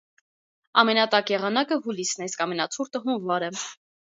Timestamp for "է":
2.27-2.31